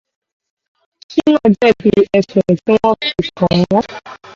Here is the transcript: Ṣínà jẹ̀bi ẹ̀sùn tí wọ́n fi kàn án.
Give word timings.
Ṣínà 1.11 1.39
jẹ̀bi 1.59 1.91
ẹ̀sùn 2.17 2.43
tí 2.65 2.73
wọ́n 2.83 2.99
fi 3.23 3.29
kàn 3.37 3.57
án. 3.77 3.85